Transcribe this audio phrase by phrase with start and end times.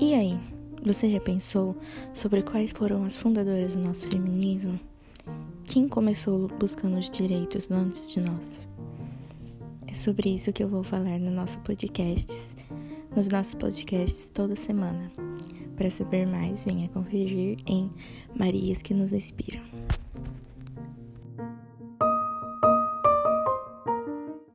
[0.00, 0.38] E aí,
[0.84, 1.76] você já pensou
[2.12, 4.78] sobre quais foram as fundadoras do nosso feminismo?
[5.64, 8.66] Quem começou buscando os direitos antes de nós?
[9.86, 12.56] É sobre isso que eu vou falar no nosso podcast,
[13.14, 15.10] nos nossos podcasts toda semana.
[15.76, 17.88] Para saber mais, venha conferir em
[18.34, 19.62] Marias que nos inspiram.